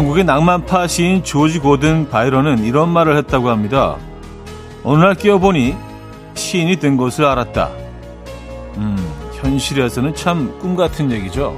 영국의 0.00 0.24
낭만파 0.24 0.86
시인 0.86 1.22
조지 1.22 1.58
고든 1.58 2.08
바이런은 2.08 2.64
이런 2.64 2.88
말을 2.88 3.18
했다고 3.18 3.50
합니다. 3.50 3.96
어느 4.82 5.02
날 5.04 5.14
끼어보니 5.14 5.76
시인이 6.32 6.76
된 6.76 6.96
것을 6.96 7.26
알았다. 7.26 7.68
음, 8.78 8.96
현실에서는 9.34 10.14
참 10.14 10.58
꿈 10.58 10.74
같은 10.74 11.10
얘기죠. 11.12 11.54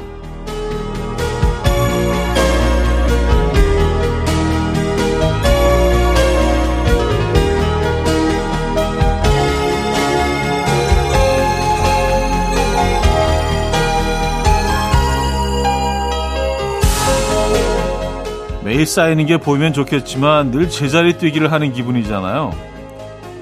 매일 18.82 18.86
쌓이는 18.88 19.26
게 19.26 19.36
보이면 19.36 19.72
좋겠지만 19.72 20.50
늘 20.50 20.68
제자리 20.68 21.16
뛰기를 21.16 21.52
하는 21.52 21.72
기분이잖아요. 21.72 22.52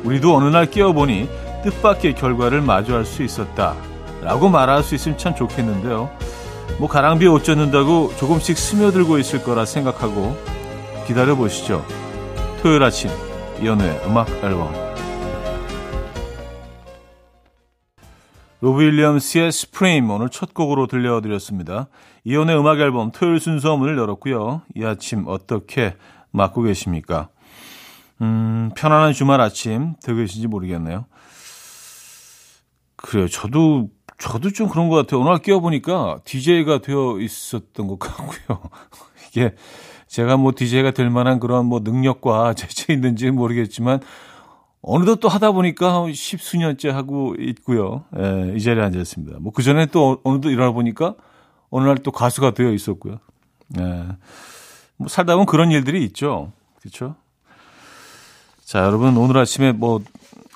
우리도 0.05 0.37
어느 0.37 0.49
날 0.49 0.67
깨어보니 0.67 1.31
뜻밖의 1.65 2.15
결과를 2.15 2.61
마주할 2.61 3.07
수 3.07 3.23
있었다. 3.23 3.75
라고 4.21 4.51
말할 4.51 4.83
수 4.83 4.95
있으면 4.95 5.17
참 5.17 5.35
좋겠는데요. 5.35 6.11
뭐 6.79 6.91
가랑비에 6.91 7.29
옷 7.29 7.43
젖는다고 7.43 8.13
조금씩 8.19 8.59
스며들고 8.59 9.17
있을 9.17 9.43
거라 9.43 9.65
생각하고 9.65 10.37
기다려 11.07 11.35
보시죠. 11.37 11.87
토요일 12.63 12.83
아침 12.83 13.09
이연우의 13.63 14.03
음악 14.05 14.29
앨범 14.45 14.90
로비 18.61 18.85
윌리엄스의 18.85 19.53
스프레임 19.53 20.11
오늘 20.11 20.29
첫 20.29 20.53
곡으로 20.53 20.87
들려드렸습니다. 20.87 21.89
이연의 22.25 22.59
음악 22.59 22.79
앨범 22.79 23.11
토요일 23.11 23.41
순서 23.41 23.77
문을 23.79 23.97
열었고요. 23.97 24.63
이 24.75 24.85
아침 24.85 25.25
어떻게 25.27 25.97
맞고 26.31 26.63
계십니까? 26.63 27.31
음, 28.21 28.71
편안한 28.77 29.15
주말 29.15 29.41
아침 29.41 29.95
되고 30.03 30.19
계신지 30.19 30.47
모르겠네요. 30.47 31.07
그래요. 32.97 33.29
저도, 33.29 33.89
저도 34.19 34.51
좀 34.51 34.69
그런 34.69 34.91
것 34.91 34.97
같아요. 34.97 35.23
오늘 35.23 35.39
끼워보니까 35.39 36.19
DJ가 36.27 36.83
되어 36.83 37.19
있었던 37.19 37.87
것 37.87 37.99
같고요. 37.99 38.61
이게 39.33 39.55
제가 40.07 40.37
뭐 40.37 40.53
DJ가 40.55 40.91
될 40.91 41.09
만한 41.09 41.41
그런 41.41 41.65
뭐 41.65 41.81
능력과 41.83 42.53
재치 42.61 42.93
있는지 42.93 43.31
모르겠지만 43.31 44.01
어느덧 44.83 45.17
또 45.21 45.29
하다 45.29 45.53
보니까 45.53 46.07
십수년째 46.13 46.89
하고 46.91 47.35
있고요. 47.39 48.05
예, 48.19 48.55
이 48.57 48.61
자리에 48.63 48.83
앉아있습니다. 48.83 49.39
뭐 49.41 49.53
그 49.53 49.63
전에 49.63 49.87
또 49.87 50.21
어느덧 50.25 50.49
일어나 50.51 50.73
보니까 50.73 51.15
어느 51.71 51.85
날 51.87 51.97
또 52.03 52.11
가수가 52.13 52.53
되어 52.53 52.73
있었고요. 52.73 53.19
예. 53.79 54.07
뭐 54.97 55.09
살다 55.09 55.35
보면 55.35 55.47
그런 55.47 55.71
일들이 55.71 56.05
있죠. 56.07 56.53
그렇죠? 56.81 57.15
자, 58.65 58.81
여러분 58.85 59.17
오늘 59.17 59.37
아침에 59.39 59.73
뭐 59.73 60.01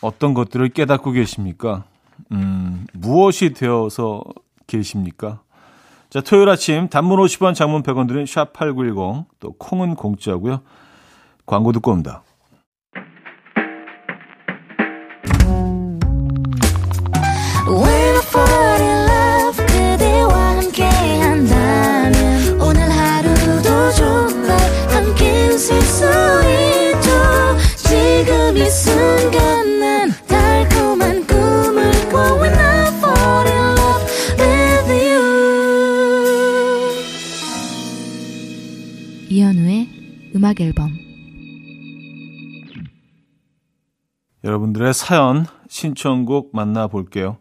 어떤 0.01 0.35
것들을 0.35 0.69
깨닫고 0.71 1.13
계십니까? 1.13 1.85
음, 2.33 2.87
무엇이 2.93 3.53
되어서 3.53 4.23
계십니까? 4.67 5.41
자, 6.11 6.21
토요일 6.21 6.49
아침 6.49 6.89
단문 6.89 7.19
50원, 7.19 7.55
장문 7.55 7.83
100원 7.83 8.07
드린 8.09 8.25
샵8910 8.25 9.25
또 9.41 9.53
콩은 9.53 9.97
공짜고요. 9.97 10.61
광고 11.45 11.73
듣고 11.73 11.91
옵니다. 11.91 12.23
음악 40.45 40.61
앨범 40.61 40.91
여러분들의 44.45 44.93
사연 44.93 45.47
신청곡 45.69 46.51
만나볼게요. 46.55 47.39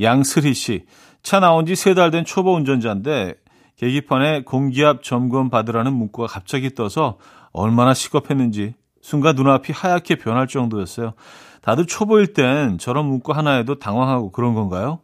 양슬희 0.00 0.54
씨. 0.54 0.86
차 1.22 1.38
나온 1.38 1.66
지 1.66 1.74
세 1.74 1.94
달 1.94 2.10
된 2.10 2.24
초보 2.24 2.52
운전자인데 2.54 3.34
계기판에 3.76 4.42
공기압 4.42 5.04
점검 5.04 5.50
받으라는 5.50 5.92
문구가 5.92 6.26
갑자기 6.26 6.74
떠서 6.74 7.18
얼마나 7.52 7.94
시겁했는지 7.94 8.74
순간 9.04 9.36
눈앞이 9.36 9.70
하얗게 9.70 10.14
변할 10.14 10.46
정도였어요. 10.46 11.12
다들 11.60 11.84
초보일 11.84 12.32
땐 12.32 12.78
저런 12.78 13.04
문구 13.04 13.32
하나에도 13.32 13.78
당황하고 13.78 14.32
그런 14.32 14.54
건가요? 14.54 15.00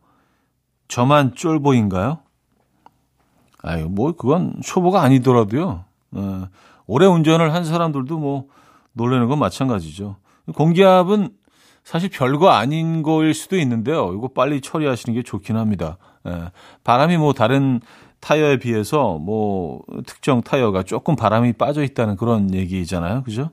저만 0.88 1.34
쫄보인가요? 1.34 2.20
아유, 3.62 3.90
뭐, 3.90 4.12
그건 4.12 4.54
초보가 4.64 5.02
아니더라도요. 5.02 5.84
어, 6.12 6.48
오래 6.86 7.04
운전을 7.04 7.52
한 7.52 7.62
사람들도 7.62 8.18
뭐 8.18 8.46
놀라는 8.94 9.28
건 9.28 9.38
마찬가지죠. 9.38 10.16
공기압은 10.54 11.28
사실 11.84 12.08
별거 12.08 12.48
아닌 12.48 13.02
거일 13.02 13.34
수도 13.34 13.58
있는데요. 13.58 14.14
이거 14.14 14.28
빨리 14.28 14.62
처리하시는 14.62 15.14
게 15.14 15.22
좋긴 15.22 15.58
합니다. 15.58 15.98
예. 16.26 16.50
바람이 16.84 17.18
뭐 17.18 17.34
다른 17.34 17.82
타이어에 18.20 18.60
비해서 18.60 19.18
뭐 19.18 19.82
특정 20.06 20.40
타이어가 20.40 20.84
조금 20.84 21.16
바람이 21.16 21.52
빠져 21.52 21.82
있다는 21.82 22.16
그런 22.16 22.54
얘기잖아요. 22.54 23.24
그죠? 23.24 23.50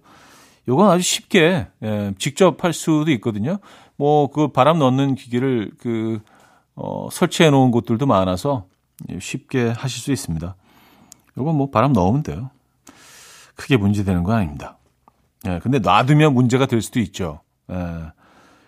요건 0.68 0.90
아주 0.90 1.02
쉽게 1.04 1.68
예, 1.84 2.14
직접 2.18 2.64
할 2.64 2.74
수도 2.74 3.12
있거든요. 3.12 3.58
뭐 3.96 4.28
그 4.28 4.50
바람 4.50 4.80
넣는 4.80 5.16
기계를 5.16 5.72
그 5.80 6.20
어, 6.76 7.10
설치해 7.12 7.50
놓은 7.50 7.72
곳들도 7.72 8.06
많아서 8.06 8.68
쉽게 9.20 9.70
하실 9.70 10.02
수 10.02 10.12
있습니다. 10.12 10.56
요건 11.38 11.56
뭐 11.56 11.70
바람 11.70 11.94
넣으면 11.94 12.24
돼요. 12.24 12.50
크게 13.56 13.78
문제되는 13.78 14.24
건 14.24 14.36
아닙니다. 14.36 14.78
예, 15.48 15.60
근데 15.60 15.80
놔두면 15.80 16.34
문제가 16.34 16.66
될 16.66 16.82
수도 16.82 17.00
있죠. 17.00 17.42
예, 17.72 18.12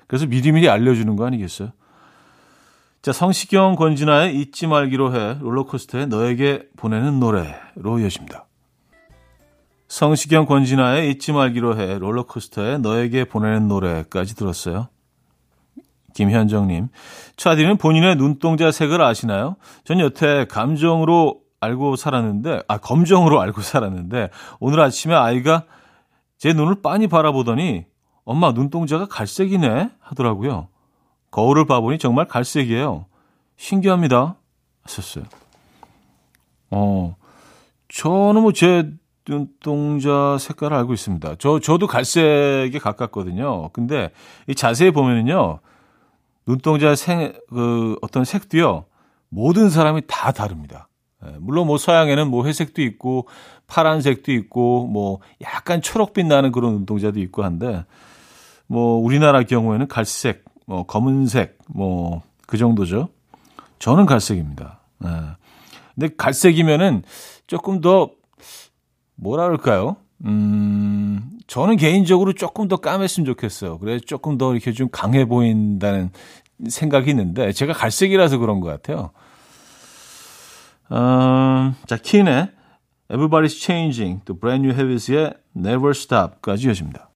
그래서 0.07 0.25
미리미리 0.25 0.69
알려주는 0.69 1.15
거 1.15 1.25
아니겠어요? 1.25 1.71
자, 3.01 3.13
성시경 3.13 3.75
권진아의 3.75 4.35
잊지 4.39 4.67
말기로 4.67 5.15
해 5.15 5.37
롤러코스터에 5.39 6.07
너에게 6.07 6.67
보내는 6.75 7.19
노래로 7.19 7.99
이어집니다. 7.99 8.45
성시경 9.89 10.45
권진아의 10.45 11.09
잊지 11.09 11.33
말기로 11.33 11.77
해 11.77 11.97
롤러코스터에 11.97 12.77
너에게 12.77 13.25
보내는 13.25 13.67
노래까지 13.67 14.35
들었어요. 14.35 14.87
김현정님, 16.13 16.89
차디는 17.37 17.77
본인의 17.77 18.15
눈동자 18.15 18.71
색을 18.71 19.01
아시나요? 19.01 19.55
전 19.83 19.99
여태 19.99 20.45
감정으로 20.45 21.41
알고 21.59 21.95
살았는데, 21.95 22.63
아, 22.67 22.77
검정으로 22.77 23.41
알고 23.41 23.61
살았는데, 23.61 24.29
오늘 24.59 24.79
아침에 24.79 25.15
아이가 25.15 25.65
제 26.37 26.53
눈을 26.53 26.81
빤히 26.81 27.07
바라보더니, 27.07 27.85
엄마 28.25 28.51
눈동자가 28.51 29.07
갈색이네? 29.07 29.89
하더라고요. 29.99 30.67
거울을 31.31 31.65
봐보니 31.65 31.97
정말 31.97 32.27
갈색이에요. 32.27 33.05
신기합니다. 33.57 34.35
하셨어요. 34.83 35.25
어, 36.69 37.15
저는 37.87 38.41
뭐 38.41 38.51
제 38.51 38.91
눈동자 39.29 40.37
색깔을 40.39 40.75
알고 40.77 40.93
있습니다. 40.93 41.35
저, 41.39 41.59
저도 41.59 41.87
갈색에 41.87 42.77
가깝거든요. 42.81 43.69
근데 43.69 44.11
이 44.47 44.55
자세히 44.55 44.91
보면은요, 44.91 45.59
눈동자 46.45 46.95
색, 46.95 47.45
그 47.47 47.95
어떤 48.01 48.25
색도요, 48.25 48.85
모든 49.29 49.69
사람이 49.69 50.01
다 50.07 50.31
다릅니다. 50.31 50.87
예, 51.25 51.35
물론 51.39 51.67
뭐 51.67 51.77
서양에는 51.77 52.29
뭐 52.29 52.45
회색도 52.45 52.81
있고 52.81 53.27
파란색도 53.67 54.31
있고 54.31 54.87
뭐 54.87 55.19
약간 55.41 55.81
초록빛 55.81 56.25
나는 56.25 56.51
그런 56.51 56.73
운동자도 56.73 57.19
있고 57.19 57.43
한데 57.43 57.85
뭐 58.67 58.97
우리나라 58.97 59.43
경우에는 59.43 59.87
갈색, 59.87 60.45
뭐 60.65 60.85
검은색 60.85 61.57
뭐 61.67 62.23
그 62.49 62.57
정도죠. 62.57 63.09
저는 63.77 64.07
갈색입니다. 64.07 64.79
예. 65.05 65.09
근데 65.93 66.15
갈색이면은 66.17 67.03
조금 67.45 67.79
더 67.79 68.09
뭐라 69.21 69.45
그럴까요? 69.45 69.97
음, 70.25 71.29
저는 71.47 71.77
개인적으로 71.77 72.33
조금 72.33 72.67
더 72.67 72.77
까맸으면 72.77 73.25
좋겠어요. 73.25 73.79
그래 73.79 73.99
조금 73.99 74.37
더 74.37 74.53
이렇게 74.53 74.71
좀 74.71 74.89
강해 74.91 75.25
보인다는 75.25 76.11
생각이 76.67 77.09
있는데 77.11 77.51
제가 77.51 77.73
갈색이라서 77.73 78.37
그런 78.37 78.59
것 78.59 78.67
같아요. 78.69 79.11
어, 80.89 81.73
자, 81.85 81.97
킨의 81.97 82.49
Everybody's 83.09 83.59
Changing, 83.59 84.21
또 84.25 84.37
Brand 84.37 84.67
New 84.67 84.77
Heavies의 84.77 85.33
Never 85.55 85.91
Stop까지 85.91 86.67
이어집니다. 86.67 87.09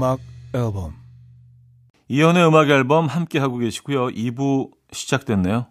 음악 0.00 0.18
앨범 0.54 0.94
이현우의 2.08 2.48
음악 2.48 2.70
앨범 2.70 3.06
함께 3.06 3.38
하고 3.38 3.58
계시고요. 3.58 4.08
2부 4.08 4.70
시작됐네요. 4.92 5.66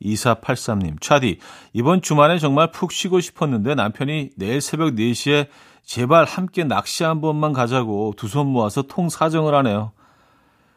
2483님, 0.00 1.00
차디, 1.00 1.40
이번 1.72 2.00
주말에 2.00 2.38
정말 2.38 2.70
푹 2.70 2.92
쉬고 2.92 3.18
싶었는데 3.18 3.74
남편이 3.74 4.30
내일 4.36 4.60
새벽 4.60 4.94
4시에 4.94 5.48
제발 5.84 6.24
함께 6.24 6.62
낚시 6.62 7.02
한 7.02 7.20
번만 7.20 7.52
가자고 7.52 8.14
두 8.16 8.28
손 8.28 8.46
모아서 8.46 8.82
통 8.82 9.08
사정을 9.08 9.52
하네요. 9.56 9.90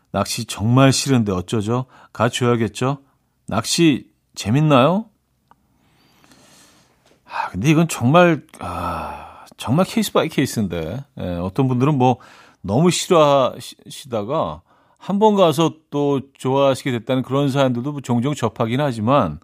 낚시 0.10 0.45
정말 0.45 0.92
싫은데 0.92 1.31
어쩌죠? 1.31 1.86
가줘야겠죠? 2.13 2.98
낚시 3.48 4.07
재밌나요? 4.33 5.06
아, 7.25 7.50
근데 7.50 7.69
이건 7.69 7.88
정말, 7.88 8.44
아, 8.60 9.45
정말 9.56 9.86
case 9.86 10.12
by 10.12 10.28
case인데, 10.28 11.06
예, 11.19 11.24
어떤 11.36 11.68
분들은 11.68 11.95
뭐 11.95 12.18
너무 12.62 12.92
싫어하시다가 12.92 14.62
한 14.98 15.18
번 15.19 15.36
가서 15.36 15.74
또 15.90 16.22
좋아하시게 16.38 16.92
됐다는 16.92 17.24
그런 17.24 17.50
사연들도 17.50 17.92
뭐 17.92 18.02
종종 18.02 18.36
접하긴 18.36 18.80
하지만, 18.81 19.40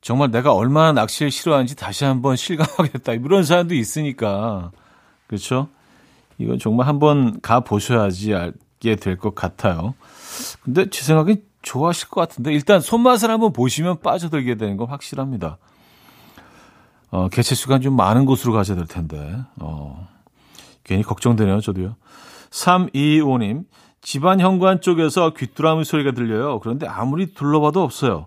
정말 0.00 0.30
내가 0.30 0.54
얼마나 0.54 0.92
낚시를 0.92 1.32
싫어하는지 1.32 1.74
다시 1.74 2.04
한번 2.04 2.36
실감하겠다. 2.38 3.14
이런 3.14 3.42
사연도 3.42 3.74
있으니까. 3.74 4.70
그렇죠? 5.26 5.68
이건 6.38 6.58
정말 6.60 6.86
한번 6.86 7.40
가 7.40 7.60
보셔야지 7.60 8.34
알게 8.34 8.94
될 8.96 9.16
것 9.18 9.34
같아요. 9.34 9.94
근데 10.62 10.88
제 10.90 11.02
생각엔 11.02 11.42
좋아하실 11.62 12.08
것 12.08 12.20
같은데 12.20 12.52
일단 12.52 12.80
손맛을 12.80 13.28
한번 13.30 13.52
보시면 13.52 13.98
빠져들게 14.00 14.54
되는 14.54 14.76
건 14.76 14.86
확실합니다. 14.88 15.58
어, 17.10 17.28
개체 17.28 17.56
수가 17.56 17.80
좀 17.80 17.96
많은 17.96 18.24
곳으로 18.26 18.52
가셔야 18.52 18.76
될 18.76 18.86
텐데. 18.86 19.36
어, 19.56 20.06
괜히 20.88 21.02
걱정되네요, 21.02 21.60
저도요. 21.60 21.96
325님, 22.50 23.66
집안 24.00 24.40
현관 24.40 24.80
쪽에서 24.80 25.34
귀뚜라미 25.34 25.84
소리가 25.84 26.12
들려요. 26.12 26.60
그런데 26.60 26.86
아무리 26.86 27.34
둘러봐도 27.34 27.82
없어요. 27.82 28.26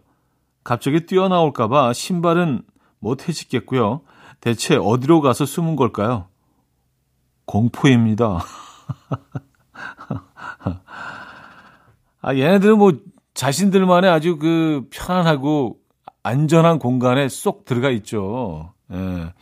갑자기 0.63 1.08
뛰어나올까봐 1.08 1.94
신발은 1.94 2.62
못 3.00 3.28
해짓겠고요. 3.28 4.02
대체 4.42 4.75
어디로 4.75 5.22
가서 5.22 5.46
숨은 5.46 5.75
걸까요? 5.75 6.28
공포입니다. 7.46 8.44
아, 12.22 12.36
얘네들은 12.36 12.78
뭐 12.78 12.94
자신들만의 13.34 14.08
아주 14.10 14.38
그 14.38 14.88
편안하고 14.92 15.78
안전한 16.22 16.78
공간에 16.78 17.28
쏙 17.28 17.66
들어가 17.66 17.90
있죠. 17.90 18.74
예. 18.94 19.34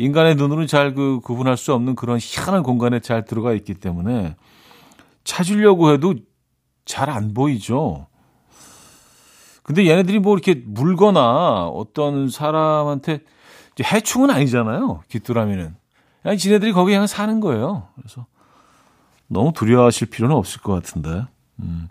인간의 0.00 0.36
눈으로는 0.36 0.66
잘 0.66 0.94
그 0.94 1.20
구분할 1.20 1.56
수 1.56 1.74
없는 1.74 1.94
그런 1.94 2.18
희한한 2.20 2.62
공간에 2.62 3.00
잘 3.00 3.24
들어가 3.24 3.52
있기 3.52 3.74
때문에 3.74 4.34
찾으려고 5.24 5.92
해도 5.92 6.14
잘 6.86 7.10
안 7.10 7.34
보이죠. 7.34 8.06
근데 9.62 9.86
얘네들이 9.86 10.18
뭐 10.18 10.34
이렇게 10.34 10.54
물거나 10.64 11.66
어떤 11.68 12.28
사람한테 12.28 13.20
해충은 13.80 14.30
아니잖아요. 14.30 15.02
귀뚜라미는. 15.08 15.76
그냥 16.22 16.36
지네들이 16.36 16.72
거기 16.72 16.92
그냥 16.92 17.06
사는 17.06 17.38
거예요. 17.40 17.88
그래서 17.94 18.26
너무 19.28 19.52
두려워하실 19.52 20.08
필요는 20.10 20.34
없을 20.34 20.60
것 20.60 20.72
같은데. 20.72 21.24
음. 21.60 21.88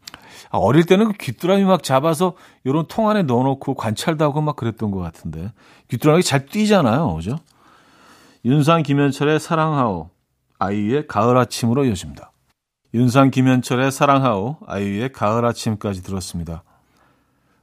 아, 0.51 0.57
어릴 0.57 0.83
때는 0.85 1.07
그 1.07 1.13
귀뚜라미 1.13 1.63
막 1.63 1.83
잡아서 1.83 2.33
요런 2.65 2.85
통 2.87 3.07
안에 3.09 3.23
넣어놓고 3.23 3.75
관찰도 3.75 4.25
하고 4.25 4.41
막 4.41 4.55
그랬던 4.55 4.91
것 4.91 4.99
같은데. 4.99 5.51
귀뚜라미 5.89 6.23
잘 6.23 6.47
뛰잖아요. 6.47 7.15
그죠? 7.15 7.37
윤상 8.45 8.83
김현철의 8.83 9.39
사랑하오. 9.39 10.09
아이유의 10.59 11.07
가을 11.07 11.37
아침으로 11.37 11.83
이어집니다. 11.85 12.31
윤상 12.93 13.31
김현철의 13.31 13.91
사랑하오. 13.91 14.59
아이유의 14.65 15.11
가을 15.11 15.45
아침까지 15.45 16.03
들었습니다. 16.03 16.63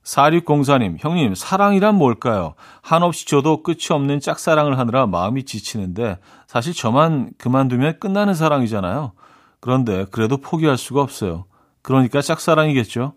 4604님, 0.02 0.96
형님, 1.00 1.34
사랑이란 1.34 1.96
뭘까요? 1.96 2.54
한없이 2.82 3.26
줘도 3.26 3.62
끝이 3.62 3.86
없는 3.90 4.20
짝사랑을 4.20 4.78
하느라 4.78 5.06
마음이 5.06 5.44
지치는데, 5.44 6.18
사실 6.46 6.74
저만 6.74 7.30
그만두면 7.38 7.98
끝나는 7.98 8.34
사랑이잖아요. 8.34 9.12
그런데 9.60 10.04
그래도 10.12 10.36
포기할 10.36 10.76
수가 10.76 11.00
없어요. 11.00 11.46
그러니까 11.82 12.20
짝사랑이겠죠? 12.20 13.14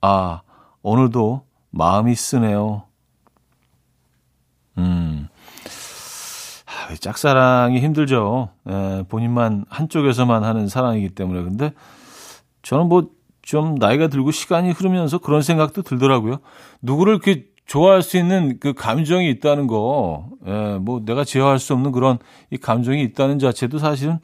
아, 0.00 0.42
오늘도 0.82 1.44
마음이 1.70 2.14
쓰네요. 2.14 2.84
음. 4.76 5.28
짝사랑이 6.96 7.80
힘들죠. 7.80 8.50
에, 8.68 9.02
본인만 9.08 9.64
한쪽에서만 9.68 10.44
하는 10.44 10.68
사랑이기 10.68 11.10
때문에. 11.10 11.42
근데 11.42 11.72
저는 12.62 12.88
뭐 12.88 13.18
좀 13.48 13.76
나이가 13.76 14.08
들고 14.08 14.30
시간이 14.30 14.72
흐르면서 14.72 15.16
그런 15.16 15.40
생각도 15.40 15.80
들더라고요. 15.80 16.36
누구를 16.82 17.14
이렇게 17.14 17.46
좋아할 17.64 18.02
수 18.02 18.18
있는 18.18 18.58
그 18.60 18.74
감정이 18.74 19.26
있다는 19.30 19.66
거, 19.66 20.28
에, 20.46 20.76
뭐 20.76 21.00
내가 21.02 21.24
제어할 21.24 21.58
수 21.58 21.72
없는 21.72 21.92
그런 21.92 22.18
이 22.50 22.58
감정이 22.58 23.02
있다는 23.04 23.38
자체도 23.38 23.78
사실은 23.78 24.18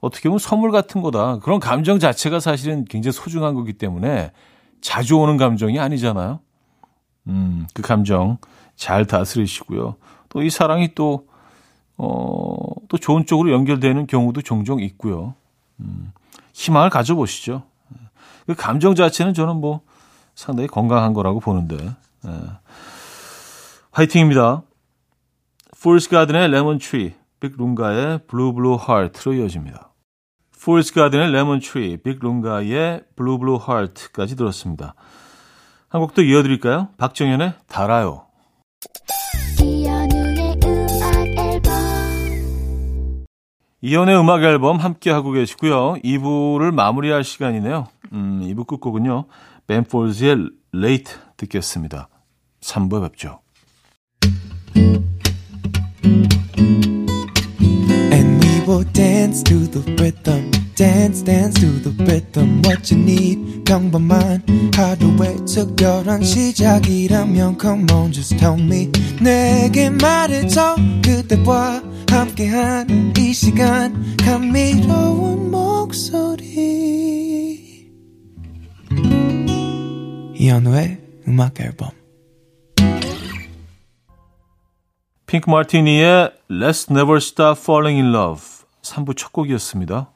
어떻게 0.00 0.30
보면 0.30 0.38
선물 0.38 0.70
같은 0.70 1.02
거다. 1.02 1.40
그런 1.40 1.60
감정 1.60 1.98
자체가 1.98 2.40
사실은 2.40 2.86
굉장히 2.86 3.12
소중한 3.12 3.52
거기 3.52 3.74
때문에 3.74 4.32
자주 4.80 5.18
오는 5.18 5.36
감정이 5.36 5.78
아니잖아요. 5.78 6.40
음, 7.26 7.66
그 7.74 7.82
감정 7.82 8.38
잘 8.74 9.04
다스리시고요. 9.04 9.96
또 10.30 10.40
이 10.40 10.48
사랑이 10.48 10.94
또, 10.94 11.26
어, 11.98 12.56
또 12.88 12.98
좋은 12.98 13.26
쪽으로 13.26 13.52
연결되는 13.52 14.06
경우도 14.06 14.42
종종 14.42 14.80
있고요. 14.80 15.34
음, 15.80 16.12
희망을 16.52 16.90
가져보시죠. 16.90 17.62
그 18.46 18.54
감정 18.54 18.94
자체는 18.94 19.34
저는 19.34 19.56
뭐 19.56 19.80
상당히 20.34 20.68
건강한 20.68 21.12
거라고 21.12 21.40
보는데. 21.40 21.76
예. 22.26 22.30
화이팅입니다. 23.90 24.62
Fool's 25.82 26.10
Garden의 26.10 26.50
Lemon 26.50 26.78
Tree, 26.78 27.14
Bic 27.40 27.54
Runga의 27.56 28.20
Blue 28.26 28.52
Blue 28.54 28.74
Heart로 28.74 29.34
이어집니다. 29.34 29.92
Fool's 30.62 30.94
Garden의 30.94 31.30
Lemon 31.30 31.60
Tree, 31.60 31.96
Bic 31.96 32.18
Runga의 32.20 33.04
Blue 33.14 33.38
Blue 33.38 33.56
Heart까지 33.56 34.36
들었습니다. 34.36 34.94
한 35.88 36.00
곡도 36.00 36.22
이어드릴까요? 36.22 36.88
박정현의 36.98 37.54
달아요. 37.68 38.25
이현우의 43.82 44.18
음악 44.18 44.42
앨범 44.42 44.76
함께 44.78 45.10
하고 45.10 45.32
계시고요. 45.32 45.96
2부를 46.04 46.72
마무리할 46.72 47.24
시간이네요. 47.24 47.86
음, 48.12 48.40
2부 48.42 48.66
끝곡은요. 48.66 49.26
벤폴즈의 49.66 50.50
Late 50.74 51.14
듣겠습니다. 51.36 52.08
3부에 52.60 53.02
뵙죠. 53.02 53.40
will 58.66 58.84
dance 58.92 59.42
to 59.44 59.66
the 59.66 59.80
rhythm. 59.96 60.50
Dance, 60.74 61.22
dance 61.22 61.54
to 61.60 61.70
the 61.80 61.92
rhythm. 62.04 62.62
What 62.62 62.92
you 62.92 63.00
need, 63.00 63.64
평범한 63.64 64.42
하루의 64.74 65.36
특별한 65.46 66.22
시작이라면 66.22 67.58
Come 67.60 67.86
on, 67.92 68.12
just 68.12 68.36
tell 68.36 68.60
me. 68.60 68.90
내게 69.20 69.88
말해줘 69.88 70.76
그대와 71.02 71.82
함께한 72.16 73.12
이 73.18 73.34
시간 73.34 74.16
감미로운 74.16 75.50
목소리. 75.50 76.46
이현우의 80.34 80.98
음악 81.28 81.60
앨범. 81.60 81.90
핑크 85.26 85.50
마티니의 85.50 86.32
Let's 86.50 86.90
Never 86.90 87.18
Stop 87.18 87.60
Falling 87.60 88.00
in 88.00 88.14
Love 88.14 88.42
3부 88.80 89.14
첫 89.14 89.32
곡이었습니다. 89.32 90.15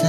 다. 0.00 0.08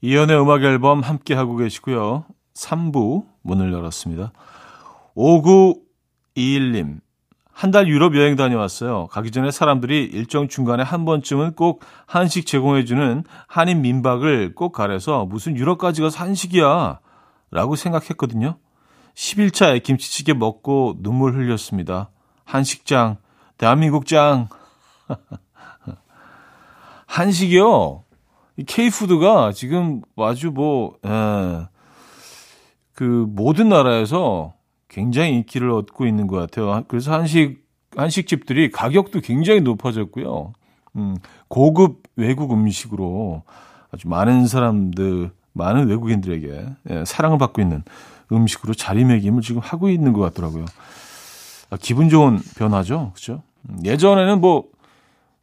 이연의 0.00 0.40
음악 0.40 0.62
앨범 0.62 1.00
함께 1.00 1.34
하고 1.34 1.56
계시고요. 1.56 2.24
3부 2.54 3.26
문을 3.42 3.72
열었습니다. 3.72 4.32
5921님. 5.16 7.00
한 7.58 7.72
달 7.72 7.88
유럽 7.88 8.14
여행 8.14 8.36
다녀왔어요. 8.36 9.08
가기 9.08 9.32
전에 9.32 9.50
사람들이 9.50 10.04
일정 10.04 10.46
중간에 10.46 10.84
한 10.84 11.04
번쯤은 11.04 11.56
꼭 11.56 11.82
한식 12.06 12.46
제공해주는 12.46 13.24
한인 13.48 13.82
민박을 13.82 14.54
꼭 14.54 14.70
가려서 14.70 15.24
무슨 15.24 15.56
유럽까지 15.56 16.00
가서 16.00 16.20
한식이야. 16.20 17.00
라고 17.50 17.74
생각했거든요. 17.74 18.58
10일차에 19.16 19.82
김치찌개 19.82 20.34
먹고 20.34 20.98
눈물 21.00 21.34
흘렸습니다. 21.34 22.10
한식장, 22.44 23.16
대한민국 23.56 24.06
장. 24.06 24.48
한식이요? 27.06 28.04
K푸드가 28.68 29.50
지금 29.50 30.02
아주 30.16 30.52
뭐, 30.52 30.96
에, 31.04 31.10
예, 31.10 31.68
그 32.94 33.26
모든 33.28 33.68
나라에서 33.68 34.54
굉장히 34.88 35.34
인기를 35.34 35.70
얻고 35.70 36.06
있는 36.06 36.26
것 36.26 36.36
같아요. 36.36 36.84
그래서 36.88 37.12
한식, 37.12 37.64
한식집들이 37.96 38.70
가격도 38.70 39.20
굉장히 39.20 39.60
높아졌고요. 39.60 40.52
음, 40.96 41.16
고급 41.48 42.02
외국 42.16 42.52
음식으로 42.52 43.42
아주 43.92 44.08
많은 44.08 44.46
사람들, 44.46 45.30
많은 45.52 45.88
외국인들에게 45.88 46.66
예, 46.90 47.04
사랑을 47.04 47.38
받고 47.38 47.60
있는 47.62 47.82
음식으로 48.32 48.74
자리매김을 48.74 49.42
지금 49.42 49.60
하고 49.62 49.88
있는 49.88 50.12
것 50.12 50.20
같더라고요. 50.20 50.64
아, 51.70 51.76
기분 51.80 52.08
좋은 52.08 52.40
변화죠. 52.56 53.12
그죠? 53.14 53.42
음, 53.68 53.78
예전에는 53.84 54.40
뭐, 54.40 54.64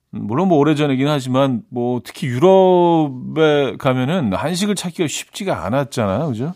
물론 0.09 0.47
뭐 0.47 0.57
오래전이긴 0.59 1.07
하지만 1.07 1.63
뭐 1.69 2.01
특히 2.03 2.27
유럽에 2.27 3.75
가면은 3.77 4.33
한식을 4.33 4.75
찾기가 4.75 5.07
쉽지가 5.07 5.65
않았잖아요. 5.65 6.27
그죠? 6.27 6.53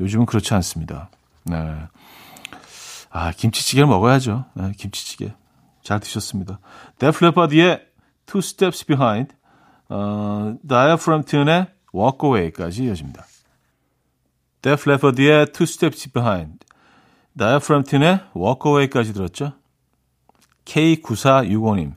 요즘은 0.00 0.26
그렇지 0.26 0.52
않습니다. 0.54 1.10
네. 1.44 1.56
아, 3.18 3.32
김치찌개를 3.32 3.88
먹어야죠. 3.88 4.44
네, 4.54 4.72
김치찌개. 4.76 5.34
잘 5.82 5.98
드셨습니다. 5.98 6.60
데플레파드의 6.98 7.84
Two 8.26 8.38
Steps 8.38 8.86
Behind, 8.86 9.34
어, 9.88 10.54
Tune의 11.26 11.66
Walk 11.92 12.18
Away까지 12.22 12.84
이어집니다. 12.84 13.26
데플레파드의 14.62 15.46
Two 15.46 15.64
Steps 15.64 16.12
Behind, 16.12 16.58
Tune의 17.36 18.20
Walk 18.36 18.60
Away까지 18.64 19.12
들었죠. 19.12 19.54
K9465님. 20.64 21.94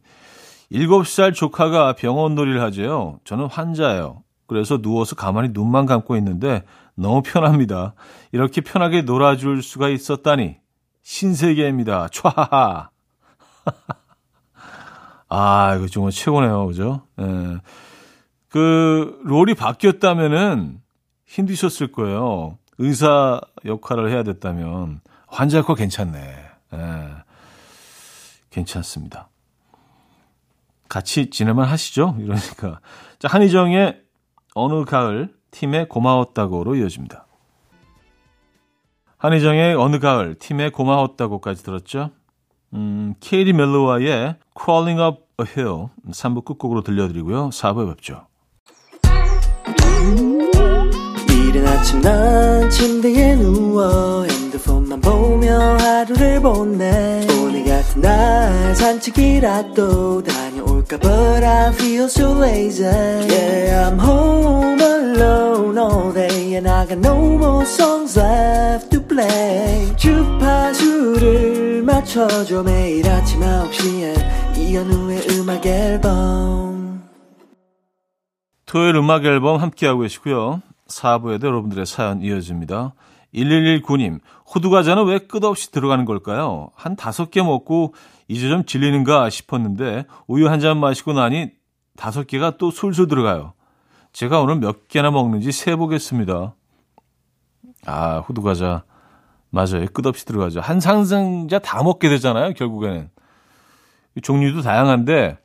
7살 0.71 1.35
조카가 1.35 1.93
병원 1.97 2.33
놀이를 2.33 2.61
하죠. 2.63 3.19
저는 3.25 3.45
환자예요. 3.45 4.23
그래서 4.47 4.81
누워서 4.81 5.15
가만히 5.15 5.49
눈만 5.51 5.85
감고 5.85 6.15
있는데 6.17 6.63
너무 6.95 7.21
편합니다. 7.21 7.93
이렇게 8.31 8.61
편하게 8.61 9.03
놀아줄 9.03 9.61
수가 9.61 9.89
있었다니. 9.89 10.61
신세계입니다. 11.01 12.07
촤하하. 12.09 12.89
아, 15.29 15.75
이거 15.75 15.87
정말 15.87 16.11
최고네요. 16.11 16.67
그죠? 16.67 17.07
예. 17.19 17.57
그, 18.49 19.19
롤이 19.23 19.53
바뀌었다면은 19.55 20.81
힘드셨을 21.25 21.91
거예요. 21.91 22.57
의사 22.77 23.39
역할을 23.65 24.11
해야 24.11 24.23
됐다면. 24.23 25.01
환자 25.27 25.59
역할 25.59 25.75
괜찮네. 25.77 26.19
예. 26.73 27.09
괜찮습니다. 28.49 29.29
같이 30.89 31.29
지내만 31.29 31.67
하시죠? 31.69 32.17
이러니까. 32.19 32.81
자, 33.19 33.29
한희정의 33.29 34.01
어느 34.53 34.83
가을 34.83 35.33
팀의 35.51 35.87
고마웠다고로 35.87 36.75
이어집니다. 36.75 37.25
한희정의 39.21 39.75
어느 39.75 39.99
가을 39.99 40.33
팀의 40.33 40.71
고마웠다고까지 40.71 41.63
들었죠. 41.63 42.09
음, 42.73 43.13
케이리 43.19 43.53
멜로와의 43.53 44.37
Crawling 44.59 44.99
Up 44.99 45.19
a 45.39 45.45
Hill 45.47 45.89
3부 46.09 46.43
끝곡으로 46.43 46.81
들려드리고요. 46.81 47.49
4부에 47.49 47.87
뵙죠. 47.89 48.25
이른 51.29 51.67
아침 51.67 52.01
난 52.01 52.67
침대에 52.71 53.35
누워 53.35 54.23
핸드폰만 54.23 54.99
보며 55.01 55.77
하루를 55.77 56.41
보내 56.41 57.27
오늘 57.43 57.63
같은 57.63 58.01
날 58.01 58.75
산책이라도 58.75 60.23
다 60.23 60.40
But 60.99 61.43
I 61.43 61.71
feel 61.71 62.09
so 62.09 62.33
lazy. 62.33 62.83
Yeah 62.83 63.87
I'm 63.87 63.97
home 63.97 64.81
alone 64.81 65.77
all 65.77 66.11
day 66.11 66.55
And 66.55 66.67
I 66.67 66.85
got 66.85 66.97
no 66.97 67.37
more 67.37 67.65
songs 67.65 68.19
left 68.19 68.89
to 68.91 69.01
play. 69.01 69.95
주파수를 69.95 71.83
맞춰줘 71.83 72.63
매일 72.63 73.07
아침 73.09 73.39
9시에. 73.39 74.57
이현우의 74.57 75.27
음악 75.31 75.65
앨범. 75.65 77.03
토요일 78.65 78.95
음악 78.97 79.23
앨범 79.25 79.61
함께하고 79.61 80.01
계시고요. 80.01 80.61
4부에도 80.87 81.45
여러분들의 81.45 81.85
사연 81.85 82.21
이어집니다. 82.21 82.93
1119님, 83.33 84.19
호두과자는 84.53 85.05
왜 85.05 85.19
끝없이 85.19 85.71
들어가는 85.71 86.03
걸까요? 86.05 86.71
한 86.75 86.95
다섯 86.95 87.31
개 87.31 87.41
먹고 87.41 87.93
이제 88.31 88.47
좀 88.49 88.65
질리는가 88.65 89.29
싶었는데 89.29 90.05
우유 90.27 90.47
한 90.49 90.59
잔 90.61 90.79
마시고 90.79 91.13
나니 91.13 91.51
다섯 91.97 92.25
개가 92.27 92.57
또 92.57 92.71
술술 92.71 93.07
들어가요. 93.07 93.53
제가 94.13 94.39
오늘 94.41 94.55
몇 94.55 94.87
개나 94.87 95.11
먹는지 95.11 95.51
세보겠습니다. 95.51 96.55
아, 97.85 98.17
호두과자. 98.19 98.83
맞아요. 99.49 99.85
끝없이 99.91 100.25
들어가죠. 100.25 100.61
한 100.61 100.79
상승자 100.79 101.59
다 101.59 101.83
먹게 101.83 102.07
되잖아요, 102.09 102.53
결국에는. 102.53 103.09
종류도 104.21 104.61
다양한데, 104.61 105.37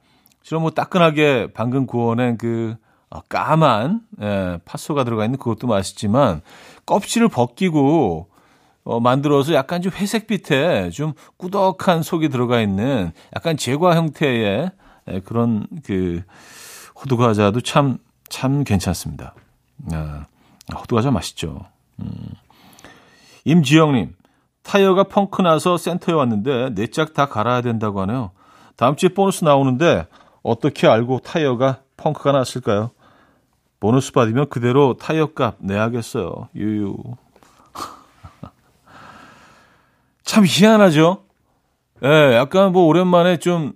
실은 0.42 0.60
뭐 0.62 0.70
따끈하게 0.70 1.48
방금 1.54 1.86
구워낸 1.86 2.38
그 2.38 2.76
어, 3.10 3.20
까만 3.22 4.02
예, 4.20 4.58
팥소가 4.64 5.04
들어가 5.04 5.24
있는 5.24 5.38
그것도 5.38 5.66
맛있지만 5.66 6.40
껍질을 6.86 7.28
벗기고 7.28 8.28
어, 8.86 9.00
만들어서 9.00 9.52
약간 9.52 9.82
좀 9.82 9.92
회색빛에 9.92 10.90
좀 10.90 11.12
꾸덕한 11.38 12.02
속이 12.04 12.28
들어가 12.28 12.60
있는 12.60 13.10
약간 13.34 13.56
제과 13.56 13.96
형태의 13.96 14.70
예, 15.08 15.20
그런 15.20 15.66
그 15.84 16.22
호두 16.94 17.16
과자도 17.16 17.60
참, 17.62 17.98
참 18.28 18.62
괜찮습니다. 18.64 19.34
아, 19.92 20.26
호두 20.74 20.94
과자 20.94 21.10
맛있죠. 21.10 21.66
음. 22.00 22.12
임지영님, 23.44 24.14
타이어가 24.62 25.04
펑크 25.04 25.42
나서 25.42 25.76
센터에 25.76 26.14
왔는데 26.14 26.74
네 26.74 26.86
짝 26.86 27.12
다 27.12 27.26
갈아야 27.26 27.62
된다고 27.62 28.00
하네요. 28.02 28.30
다음 28.76 28.94
주에 28.96 29.08
보너스 29.10 29.44
나오는데 29.44 30.06
어떻게 30.42 30.86
알고 30.86 31.20
타이어가 31.20 31.80
펑크가 31.96 32.32
났을까요? 32.32 32.90
보너스 33.80 34.12
받으면 34.12 34.48
그대로 34.48 34.94
타이어 34.96 35.26
값 35.34 35.56
내야겠어요. 35.58 36.48
유유. 36.54 36.96
참 40.26 40.44
희한하죠? 40.44 41.22
예, 42.02 42.08
네, 42.08 42.34
약간 42.34 42.72
뭐 42.72 42.84
오랜만에 42.84 43.38
좀 43.38 43.72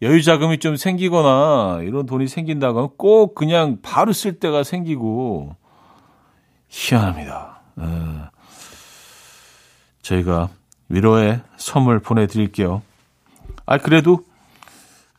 여유 0.00 0.22
자금이 0.22 0.58
좀 0.58 0.76
생기거나 0.76 1.80
이런 1.82 2.06
돈이 2.06 2.28
생긴다고 2.28 2.78
하면 2.78 2.90
꼭 2.96 3.34
그냥 3.34 3.78
바로 3.82 4.12
쓸 4.12 4.38
때가 4.38 4.62
생기고 4.62 5.54
희한합니다. 6.68 7.60
예. 7.80 7.84
저희가 10.02 10.48
위로의 10.88 11.42
선물 11.56 11.98
보내드릴게요. 11.98 12.82
아, 13.66 13.78
그래도, 13.78 14.24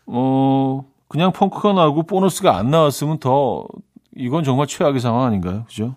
어, 0.05 0.85
그냥 1.07 1.31
펑크가 1.33 1.73
나고 1.73 2.03
보너스가 2.03 2.57
안 2.57 2.71
나왔으면 2.71 3.19
더, 3.19 3.65
이건 4.15 4.43
정말 4.43 4.67
최악의 4.67 4.99
상황 5.01 5.25
아닌가요? 5.25 5.65
그죠? 5.65 5.95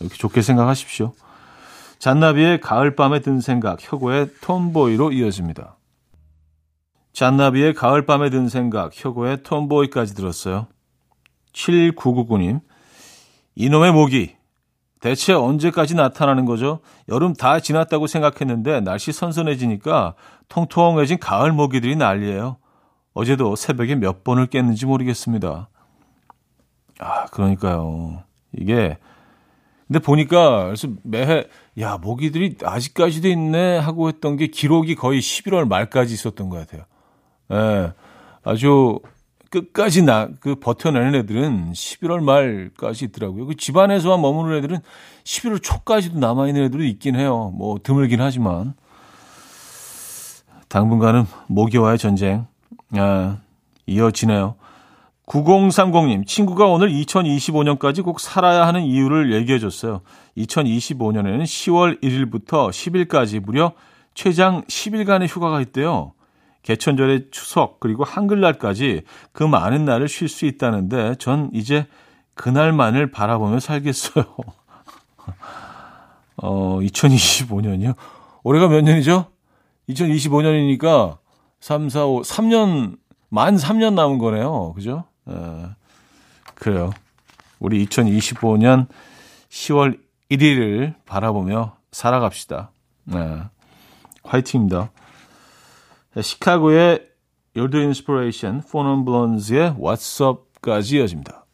이렇게 0.00 0.16
좋게 0.16 0.42
생각하십시오. 0.42 1.12
잔나비의 2.02 2.60
가을밤에 2.60 3.20
든 3.20 3.40
생각, 3.40 3.78
혁오의 3.80 4.30
톰보이로 4.40 5.12
이어집니다. 5.12 5.76
잔나비의 7.12 7.74
가을밤에 7.74 8.28
든 8.28 8.48
생각, 8.48 8.90
혁오의 8.92 9.44
톰보이까지 9.44 10.16
들었어요. 10.16 10.66
7999님, 11.52 12.60
이놈의 13.54 13.92
모기, 13.92 14.34
대체 14.98 15.32
언제까지 15.32 15.94
나타나는 15.94 16.44
거죠? 16.44 16.80
여름 17.08 17.34
다 17.34 17.60
지났다고 17.60 18.08
생각했는데 18.08 18.80
날씨 18.80 19.12
선선해지니까 19.12 20.16
통통해진 20.48 21.20
가을 21.20 21.52
모기들이 21.52 21.94
난리예요. 21.94 22.56
어제도 23.14 23.54
새벽에 23.54 23.94
몇 23.94 24.24
번을 24.24 24.48
깼는지 24.48 24.86
모르겠습니다. 24.86 25.68
아, 26.98 27.26
그러니까요. 27.26 28.24
이게 28.50 28.98
근데 29.92 29.98
보니까 29.98 30.64
그래서 30.64 30.88
매해 31.02 31.44
야 31.78 31.98
모기들이 31.98 32.56
아직까지도 32.64 33.28
있네 33.28 33.76
하고 33.76 34.08
했던 34.08 34.38
게 34.38 34.46
기록이 34.46 34.94
거의 34.94 35.20
11월 35.20 35.68
말까지 35.68 36.14
있었던 36.14 36.48
것 36.48 36.56
같아요. 36.56 36.86
예, 37.52 37.92
아주 38.42 39.00
끝까지 39.50 40.00
나, 40.00 40.30
그 40.40 40.54
버텨내는 40.54 41.14
애들은 41.16 41.72
11월 41.72 42.22
말까지 42.22 43.04
있더라고요. 43.06 43.44
그 43.44 43.54
집안에서만 43.54 44.22
머무는 44.22 44.56
애들은 44.56 44.78
11월 45.24 45.62
초까지도 45.62 46.18
남아 46.18 46.48
있는 46.48 46.64
애들이 46.64 46.88
있긴 46.88 47.14
해요. 47.14 47.52
뭐 47.54 47.78
드물긴 47.82 48.22
하지만. 48.22 48.72
당분간은 50.68 51.26
모기와의 51.48 51.98
전쟁, 51.98 52.46
아, 52.96 53.36
이어지네요. 53.84 54.54
9030님, 55.26 56.26
친구가 56.26 56.66
오늘 56.66 56.90
2025년까지 56.90 58.02
꼭 58.02 58.20
살아야 58.20 58.66
하는 58.66 58.82
이유를 58.82 59.32
얘기해 59.32 59.58
줬어요. 59.58 60.02
2025년에는 60.36 61.42
10월 61.42 62.02
1일부터 62.02 62.70
10일까지 62.70 63.40
무려 63.40 63.72
최장 64.14 64.62
10일간의 64.64 65.28
휴가가 65.28 65.60
있대요. 65.60 66.12
개천절의 66.62 67.28
추석 67.30 67.80
그리고 67.80 68.04
한글날까지 68.04 69.02
그 69.32 69.42
많은 69.42 69.84
날을 69.84 70.08
쉴 70.08 70.28
수 70.28 70.46
있다는데 70.46 71.16
전 71.18 71.50
이제 71.52 71.86
그날만을 72.34 73.10
바라보며 73.10 73.60
살겠어요. 73.60 74.24
어, 76.36 76.78
2025년이요? 76.80 77.94
올해가 78.42 78.68
몇 78.68 78.82
년이죠? 78.82 79.26
2025년이니까 79.88 81.18
3, 81.60 81.88
4, 81.88 82.06
5, 82.06 82.22
3년, 82.22 82.96
만 83.28 83.56
3년 83.56 83.94
남은 83.94 84.18
거네요. 84.18 84.72
그죠? 84.74 85.04
에, 85.28 85.68
그래요. 86.54 86.90
우리 87.58 87.84
2025년 87.86 88.86
10월 89.48 89.98
1일을 90.30 90.94
바라보며 91.06 91.76
살아갑시다. 91.90 92.70
네. 93.04 93.42
화이팅입니다. 94.24 94.90
시카고의 96.20 97.08
Inspiration, 97.56 98.62
Phone 98.66 98.90
on 98.90 99.04
Blonde의 99.04 99.74
What's 99.74 100.20
Up까지 100.20 100.96
이어집니다. 100.96 101.44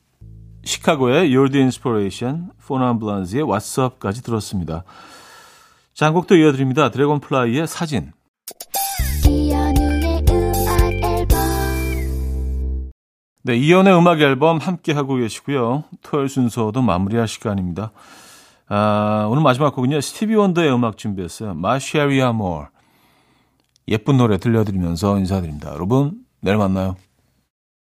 시카고의 0.64 1.34
Inspiration, 1.34 2.50
Phone 2.60 2.86
on 2.86 2.98
Blonde의 2.98 3.44
What's 3.44 3.82
Up까지 3.82 4.22
들었습니다. 4.22 4.84
자, 5.94 6.06
한 6.06 6.14
곡도 6.14 6.36
이어드립니다. 6.36 6.90
드래곤플라이의 6.90 7.66
사진. 7.66 8.12
네, 13.48 13.56
이연의 13.56 13.96
음악 13.96 14.20
앨범 14.20 14.58
함께 14.58 14.92
하고 14.92 15.14
계시고요. 15.14 15.84
토요일 16.02 16.28
순서도 16.28 16.82
마무리할 16.82 17.26
시간입니다. 17.26 17.92
아, 18.68 19.26
오늘 19.30 19.42
마지막 19.42 19.74
곡은요. 19.74 20.02
스티비 20.02 20.34
원더의 20.34 20.70
음악 20.70 20.98
준비했어요. 20.98 21.54
마샤리아 21.54 22.32
모어. 22.32 22.66
예쁜 23.88 24.18
노래 24.18 24.36
들려드리면서 24.36 25.16
인사드립니다. 25.16 25.72
여러분, 25.72 26.18
내일 26.40 26.58
만나요. 26.58 26.96